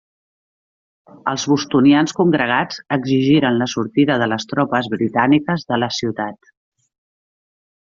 Els 1.31 1.43
bostonians 1.51 2.15
congregats 2.19 2.79
exigiren 2.97 3.61
la 3.61 3.69
sortida 3.75 4.17
de 4.23 4.29
les 4.33 4.49
tropes 4.55 4.91
britàniques 4.97 5.69
de 5.71 5.81
la 5.85 5.93
ciutat. 6.01 6.53